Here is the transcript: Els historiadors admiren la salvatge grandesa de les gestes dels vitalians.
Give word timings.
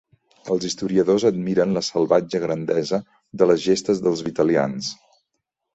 Els 0.53 0.63
historiadors 0.69 1.25
admiren 1.29 1.77
la 1.77 1.85
salvatge 1.89 2.41
grandesa 2.47 3.03
de 3.43 3.53
les 3.53 3.65
gestes 3.69 4.05
dels 4.09 4.27
vitalians. 4.31 4.95